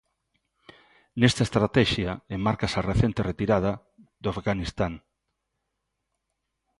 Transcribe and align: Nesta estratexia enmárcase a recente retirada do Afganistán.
Nesta 1.19 1.43
estratexia 1.47 2.11
enmárcase 2.37 2.75
a 2.79 2.85
recente 2.91 3.25
retirada 3.31 3.71
do 4.23 4.27
Afganistán. 4.35 4.93